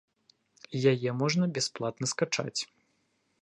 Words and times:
Яе 0.91 1.09
можна 1.19 1.49
бясплатна 1.59 2.05
скачаць. 2.13 2.61